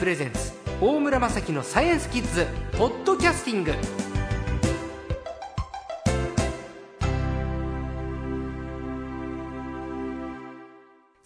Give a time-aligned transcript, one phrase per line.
[0.00, 2.46] プレゼンツ大村雅樹のサイエンスキッズ
[2.78, 3.72] ポッドキャスティング。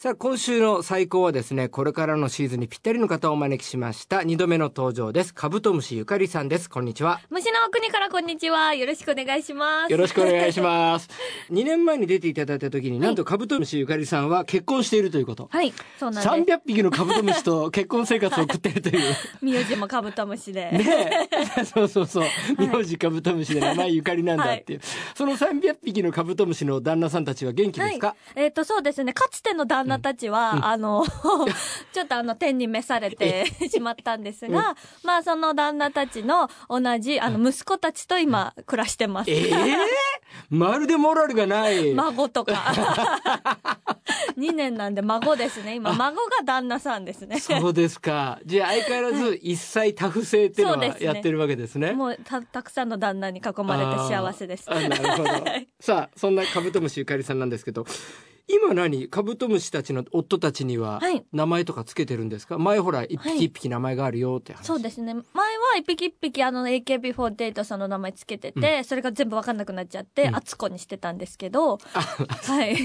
[0.05, 4.19] さあ今週の最高はですねこれからのシーズンにぴったりの方をお招きしました。
[4.19, 5.33] 2度目の登場です。
[5.33, 6.69] カブトムシゆかりさんです。
[6.69, 7.23] こんにちは。
[7.30, 8.74] 虫の国からこんにちは。
[8.74, 9.91] よろしくお願いします。
[9.91, 11.09] よろしくお願いします。
[11.51, 15.48] 2年前に出ていただいた時に、なんとカブトムシゆかりさんは結婚しているということ。
[15.51, 15.73] はい。
[15.98, 16.52] そうなんです。
[16.52, 19.15] 300匹のカブトムシと結婚生活を送っているという。
[19.41, 20.71] 名字もカブトムシで。
[20.71, 21.65] ねえ。
[21.65, 22.24] そうそうそう。
[22.59, 24.80] 名字カブトムシで名前ゆかりなんだっていう、
[25.15, 29.15] その300匹のカブトムシの旦那さんたちは元気ですか、えっ、とそうですね。
[29.15, 31.05] かつての旦那たちは、あの
[31.93, 39.77] ちょっとあの天に召されて しまったんですが、まあその旦那たちの同じあの息子たちと今暮らしてます、ええ
[40.51, 41.93] まるでモラルがない。
[41.95, 42.74] 孫とか。
[44.37, 45.77] 2年なんで孫ですね。
[45.77, 47.40] 今孫が旦那さんですね。
[47.40, 48.40] そうですか。
[48.45, 51.93] じゃあ相変わらず一切多不正っていうのはやってるわけですね。
[51.93, 54.68] もうたたくさんの旦那に囲まれて幸せです。
[54.68, 55.24] なるほど。
[55.80, 57.87] さあ、そんなカブトムシゆかりさんなんですけど、
[58.46, 59.09] 今何？
[59.09, 61.24] カブトムシたちの夫たちにははい。
[61.32, 62.59] 名前とかつけてるんですか？
[62.59, 63.38] 前ほら一はい。
[63.38, 64.66] 匹一匹名前があるよって話。
[64.66, 65.14] そうですね。
[65.14, 70.37] 前は一匹一匹あの AKB48 さんの名前つけてて、それが全部わかんなくなっちゃって、うん。
[70.37, 72.76] あつこにしてたんですけどはい。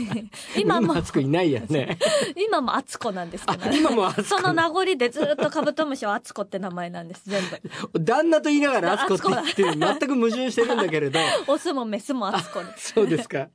[0.56, 1.02] 今 今もも。
[1.02, 1.98] つくいないやね。
[2.42, 4.24] 今もあつこなんですけど、あ今もあつこ。
[4.24, 7.42] その名残でずっとカブトムシはあつこって名前なんです全
[7.94, 8.00] 部。
[8.00, 11.20] 旦那と言いながらあつこって言って全く矛盾してるんだけれど。
[11.48, 13.50] オスもメスもあつこそうですか。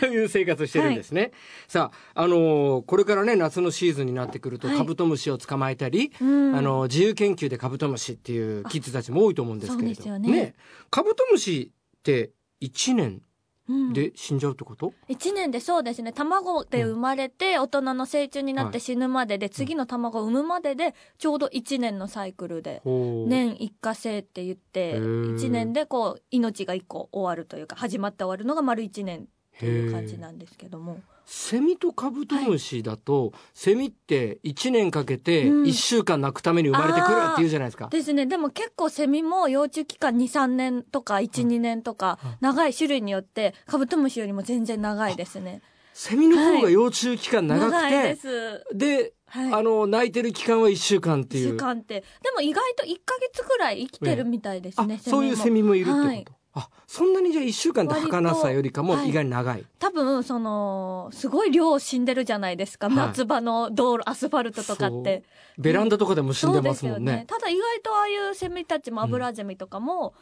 [0.00, 1.32] という生活をしてるんですね。
[1.68, 4.76] さあ、あのーこれからね、夏のシーズンになってくると、はい。
[4.76, 6.54] カブトムシを捕まえたり、うん。
[6.56, 9.94] あのー自由研究でカブトムシっていうキッズたちも多いと思うんですけれど。
[9.94, 10.54] そうですよね。
[10.90, 12.30] カブトムシって
[12.60, 13.22] 1年
[13.68, 13.92] うん。
[13.92, 16.12] で死んじゃうってこと、1年でそうですね。
[16.12, 18.72] 卵で生まれて大人の成虫になっはい。
[18.74, 25.34] て死ぬまでで、次の卵を産むまででちょうど1年のサイクルで年一過性って言ってへー。
[25.34, 29.26] 1年でこう命が1個終わるというか始まって終わるのが丸1年
[29.58, 31.00] という感じなんですけども。
[31.28, 35.62] セミとカブトムシだと、セミって1年かけてうん。
[35.64, 37.88] 1週間泣くために生まれてくるって言うじゃないですか。
[37.88, 38.26] ですね。
[38.26, 42.36] でも結構セミも幼虫期間23年とか12年とかうん。
[42.40, 45.62] 長い種類によってカブトムシよりも全然長いですね。
[45.94, 48.64] セミの方が幼虫期間長く長いて、です。
[48.74, 49.52] で、はい。
[49.52, 51.50] あの、泣いてる期間は1週間ってい1う。
[51.52, 52.04] 週間って。
[52.22, 56.24] でも意外と1ヶ月ぐらい生きてるみたいですあね、そういうセミもいるってこと、はい
[56.58, 62.96] あそんなにじゃあ1週間って儚さよりかも意外に長い、多分そのすごい量死んでるじゃないですか、はい。
[62.96, 65.22] 夏場の道路アスファルトとかって。
[65.58, 66.98] ベランダとかでも死んでますもんね。
[66.98, 70.14] そうですよただ意外とああいうセミたちもアブラゼミとかも、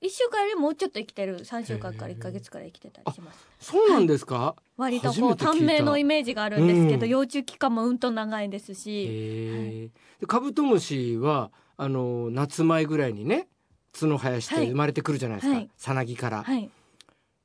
[0.00, 1.40] 1週間よりもうちょっと生きてる。
[1.40, 3.46] 3週間から1か月くらい生きてたりします。
[3.60, 7.10] そうなんですか、割と初こう短命のイメージがあるんですけど、うん。
[7.10, 9.90] 幼虫期間もうんと長いですへし、
[10.26, 13.48] カブトムシはあの夏前ぐらいにね
[13.92, 14.68] 角生やしてはい。
[14.68, 15.70] 生まれてくるじゃないですか、はい。
[15.76, 16.70] さなぎから、はい、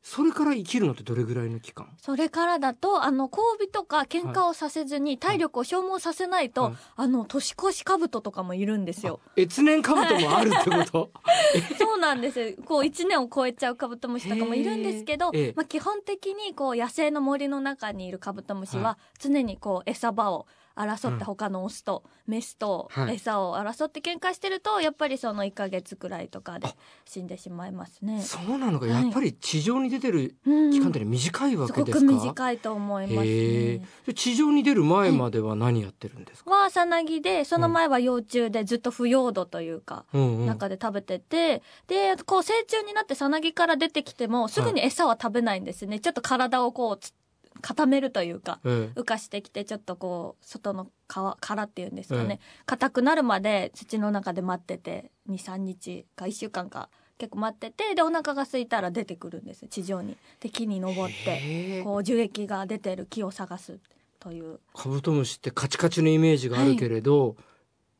[0.02, 1.90] それから生きるのってどれぐらいの期間？
[1.98, 6.74] それからだとあの交尾とか喧嘩をさせずに体力を消耗させないと、はい。
[6.96, 9.20] あの年越しカブトとかもいるんですよ。
[9.36, 11.12] 越年カブトもあるってこと、
[11.78, 12.40] そうなんです。
[12.40, 20.48] よこう1年を超えちゃうカブトムシとかもいるんですけど、まあ、基本的にこう野生の森の中にいるカブトムシはは常にこう餌場を
[20.78, 21.26] 争ってうん。
[21.26, 23.16] 他のオスとメスとはい。
[23.16, 26.68] 餌を争って喧嘩してるとやっぱりその1ヶ月くらいとかで
[27.06, 28.22] 死んでしまいますね。
[28.22, 28.86] そうなのか。
[28.86, 29.04] はい。
[29.04, 30.72] やっぱり地上に出てるうん。
[30.72, 33.86] 期間って短いわけですか、短いと思いますね。
[34.06, 40.46] で地上に出る前までは何やってるんですか、はさなぎでその前は幼虫でずっと腐葉土というか、うんうん。
[40.46, 47.14] 中で食べててでこう成虫になってさなぎから出てきてもすぐに餌は食べないんですね、ちょっと体をこうつ
[47.62, 49.00] 固めるというかええ。
[49.00, 60.18] 浮かしてきてちょっとこう外の皮殻っていうんですかえね硬くなるまで土の中で待ってて23日か1週間か結構待っててでお腹が空いたら出てくるんです地上に。
[60.40, 63.80] で木に登ってこう樹液が出てる木を探す
[64.20, 64.60] という。
[64.74, 67.36] カブトムシってカチカチのイメージがあるけれど、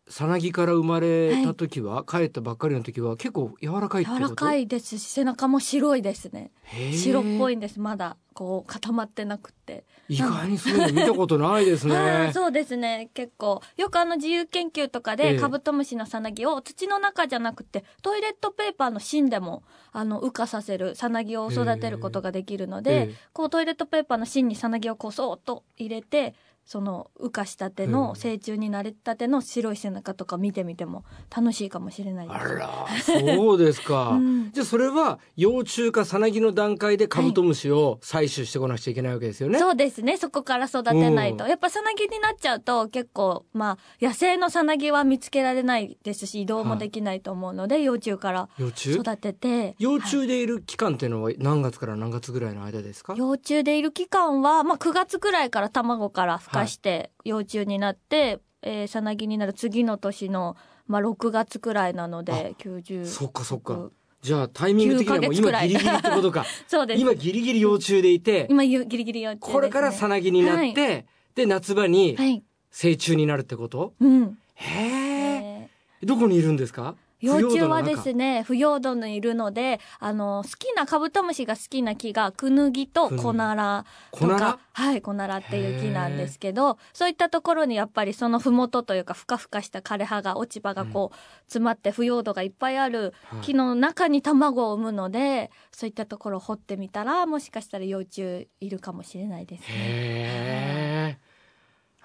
[0.10, 4.24] さなぎから生まれた時は、帰ったばっかりの時は結構柔らかいってこと？
[4.24, 6.52] 柔らかいですし背中も白いですね。
[6.94, 8.18] 白っぽいんですまだ。
[8.34, 9.84] こう固まってなくって。
[10.08, 13.10] 意外にそういうの見たことないですあねー そうですね。
[13.14, 13.62] 結構。
[13.78, 15.34] よくあの自由研究とかええ。
[15.34, 23.16] でカブトムシのさなぎを土の中じゃなくてトイレットペーパーの芯でもあの羽化させるさなぎを育てることができるので、ええ。
[23.34, 26.36] こうトイレットペーパーの芯にさなぎをこうそーっと入れて
[26.68, 31.06] その羽化したての成虫になれたての白い背中とか見てみても
[31.36, 32.40] 楽しいかもしれないです。
[32.40, 34.10] あら、そうですか。
[34.10, 39.60] うんじゃあそれは幼虫かさなぎの段階でカブトムシを採取してこなくちゃいけないわけですよね。
[39.60, 40.18] そうですね。
[40.18, 41.46] そこから育てないと。
[41.46, 49.76] うんやっぱさなぎになっちゃうと結構、まあ、野生のさなぎは見つけられないですし、移動もできないと思うので、幼虫から育てて。
[49.80, 60.56] 幼はい虫でいる期間っていうのは何月から何月ぐらいの間ですか、幼虫でいる期間は、まあ、9月ぐらいから卵から孵化して、幼虫になって、えーさなぎになる次の年の、
[60.88, 63.06] まあ、6月くらいなので、90。
[63.06, 63.90] そっかそっか。
[64.22, 66.46] じゃあタイミング的にはもう9ヶ月くらい今ギリギリってことか。
[66.68, 67.02] そうです。
[67.02, 69.54] 今ギリギリ幼虫でいて、今、ゆギリギリ幼虫ね。
[69.54, 71.06] これからさなぎになって、はい
[71.36, 72.44] で夏場にはい。
[72.72, 74.38] 成虫になるってこと、うん。
[74.56, 74.82] へえ。
[74.82, 76.96] えーどこにいるんですか？
[77.20, 84.40] 幼虫はでねすね、腐葉土にいるので、あの、好きな、カブトムシが好きな木が、クヌギとコナラとコナラ？
[84.40, 91.16] か、はい、コナラっていう木なんですけど、そういったところにやっぱりそのふもとというか、ふかふかした枯れ葉が、落ち葉がこう、
[91.46, 93.42] 詰まって腐葉土がいっぱいあるはい。
[93.42, 100.87] 木の中に卵を産むので、そういったところを掘ってみたら、もしかしたら幼虫いるかもしれないですね。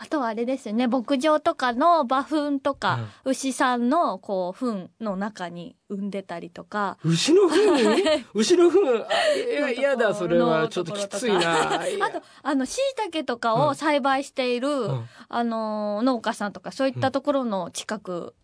[0.02, 8.02] あとはあれですね、牧場とかの馬糞とか、牛さんのこう、糞の中に産んでたりとか、牛の糞に？
[8.34, 9.06] 牛の糞？
[9.08, 10.66] あいや、のところやだ、それは。
[10.66, 11.82] ちょっときついな。
[11.82, 12.80] あと、あの、椎
[13.12, 15.04] 茸とかを栽培している、うん。
[15.28, 18.34] あの、農家さんとか、そういったところの近く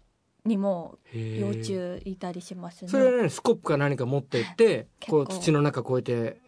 [0.45, 2.89] にも幼虫いたりしますね。
[2.89, 6.41] それはね、スコップか何か持ってって、こう土の中こうやってはい。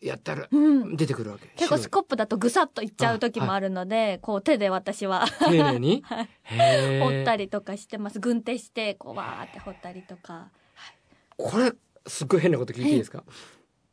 [0.00, 0.96] やったらうん。
[0.96, 1.46] 出てくるわけ。
[1.56, 6.02] 結構スコップだとぐさっといっちゃう時もあるので、こう手で私は丁寧に？
[6.48, 8.18] 掘ったりとかしてます。
[8.20, 10.48] 軍手して、こうわーって掘ったりとか。
[11.36, 11.72] これ、
[12.06, 13.22] すっごい変なこと聞いていいですか？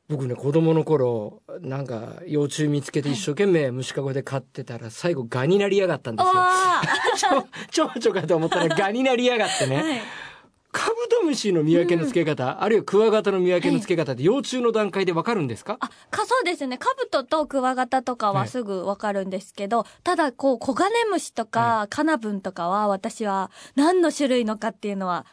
[0.08, 6.32] 僕ね、子供の頃、なんか、幼虫見つけて一生懸命虫かごで飼ってたら、最後ガになりやがったんですよ。
[6.32, 6.82] わ
[7.18, 10.04] ちょ、ちょかと思ったらガになりやがってーね。
[11.06, 15.78] ブトムシの見分けの付け方、あるいはクワガタの見分けの付け方って幼虫の段階でわかるんですか？
[15.80, 16.78] あ、か、そうですね。
[16.78, 25.26] カブトとクワガタとかははいすぐわかるんですけど、ただ、こう、コガネムシとか、カナブンとかは、私は何の種類のかっていうのは、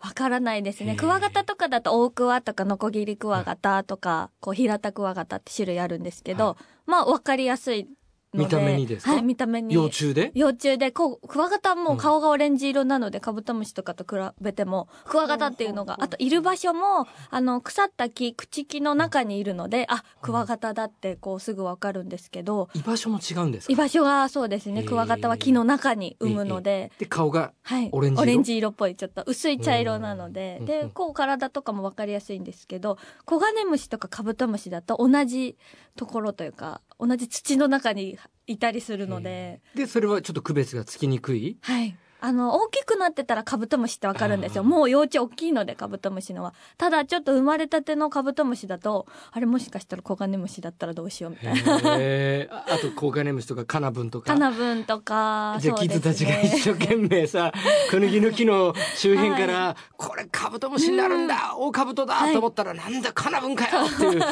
[0.00, 0.94] わからないですね。
[0.94, 7.88] クワガタとかだと、大クワとか、ノコギリクワガタとか、こう、ヒラタクワガタって種類あるんですけど、はまあ、わかりやすい。
[8.34, 9.12] 見た目にですか？
[9.12, 9.74] はい、見た目に。
[9.74, 10.32] 幼虫で？
[10.34, 23.72] 幼虫で、こう、クワガタも顔がオレンジ色なので、カブトムシとかと比べても、クワガタっていうのが、あと、いる場所も、あの、腐った木、朽木の中にいるので、あ、クワガタだって、こう、すぐわかるんですけど、居場所も違うんですか？
[23.72, 27.88] 居場所がそうですね、クワガタは木の中に産むので、で、顔が、はい。
[27.92, 28.14] オレン
[28.44, 28.68] ジ色？
[28.68, 30.66] 色っぽい、ちょっと薄い茶色なのでう、ん。
[30.66, 35.56] で、こう体とかもわかりやすいんですけど、コガネムシとかカブトムシだと同じ
[35.96, 41.58] ところというか、同じ土の中にいたりするので、で、それはちょっと区別がつきにくい？
[41.62, 41.96] はい。
[42.20, 44.64] あの、大きくなってたらカブトムシってわかるんですよ。
[44.64, 46.52] もう幼虫大きいので、カブトムシのは。
[46.76, 51.96] ただ、ちょっと生まれたてのカブトムシだと、あれもしかしたらコガネムシだったらどうしようみたいな。
[51.96, 52.48] へえ。
[52.50, 54.32] ああと、コウカネムシとかカナブンとか。
[54.32, 57.52] カナブンとか、じゃあ、ねッズたちが一生懸命さ、
[57.88, 64.22] クヌギの木の周辺から、これカブトムシになるんだ、大カブトだはいと思ったら、なんだカナブンかよっていう、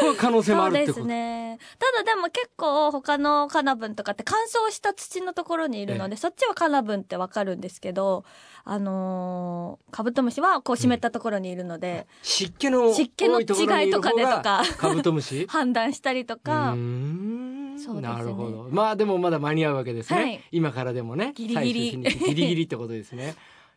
[0.00, 1.04] この可能性もそうであるってこと。
[1.04, 1.58] すね。
[1.78, 8.24] ただでも結構他のカナブンとかって乾燥した土のところにいるので、そっちはカナブンってわかるんですけど、
[8.64, 13.44] あのーカブトムシはこう湿ったところにいるので、湿気の湿気の違
[13.88, 15.46] いとかでとかカブトムシ？
[15.50, 18.68] 判断したりとかうー、んそうですねなるほど。
[18.70, 20.20] まあでもまだ間に合うわけですね。
[20.20, 21.32] はい今からでもね。
[21.34, 23.34] ギリギリギリギリってことですね。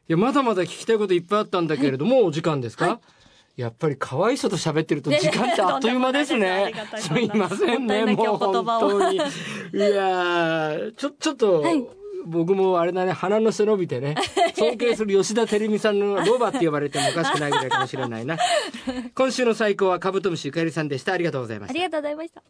[0.09, 2.99] いや、まだまだ聞きたいこといっぱいあったんだけれども、もうお時間ですか、はい
[3.55, 9.17] やっぱり可愛い人と喋ってると時間ってあっという間ですねすいませんね、もう本当に。
[9.17, 11.85] いやー、ちょ、ちょっと、はい
[12.25, 14.15] 僕もあれだね、鼻の背伸びてね、
[14.55, 18.37] 尊敬する吉田照美さんのロバって呼ばれてもおかしくないぐらいかもしれないな。
[19.13, 21.13] 今週の最高はカブトムシゆかりさんでした。
[21.13, 21.81] ありがとうございましたあり。
[21.81, 22.43] がとうございました。